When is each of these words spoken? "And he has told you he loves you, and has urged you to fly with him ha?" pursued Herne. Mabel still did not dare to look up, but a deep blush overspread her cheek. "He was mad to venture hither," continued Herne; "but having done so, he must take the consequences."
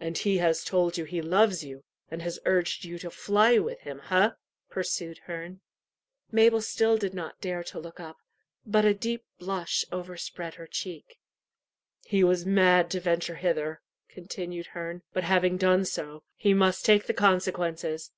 "And 0.00 0.16
he 0.16 0.38
has 0.38 0.64
told 0.64 0.96
you 0.96 1.04
he 1.04 1.20
loves 1.20 1.62
you, 1.62 1.84
and 2.10 2.22
has 2.22 2.38
urged 2.46 2.86
you 2.86 2.98
to 3.00 3.10
fly 3.10 3.58
with 3.58 3.80
him 3.82 3.98
ha?" 3.98 4.36
pursued 4.70 5.18
Herne. 5.24 5.60
Mabel 6.32 6.62
still 6.62 6.96
did 6.96 7.12
not 7.12 7.42
dare 7.42 7.62
to 7.64 7.78
look 7.78 8.00
up, 8.00 8.16
but 8.64 8.86
a 8.86 8.94
deep 8.94 9.26
blush 9.38 9.84
overspread 9.92 10.54
her 10.54 10.66
cheek. 10.66 11.18
"He 12.06 12.24
was 12.24 12.46
mad 12.46 12.90
to 12.92 13.00
venture 13.00 13.34
hither," 13.36 13.82
continued 14.08 14.68
Herne; 14.68 15.02
"but 15.12 15.24
having 15.24 15.58
done 15.58 15.84
so, 15.84 16.22
he 16.34 16.54
must 16.54 16.86
take 16.86 17.04
the 17.04 17.12
consequences." 17.12 18.10